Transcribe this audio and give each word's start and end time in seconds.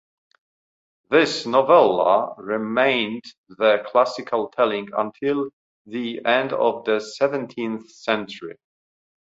This 1.11 1.45
novella 1.45 2.33
remained 2.39 3.21
the 3.49 3.85
classical 3.85 4.47
telling 4.49 4.87
until 4.97 5.51
the 5.85 6.25
end 6.25 6.53
of 6.53 6.85
the 6.85 6.99
seventeenth 6.99 7.87
century. 7.91 8.57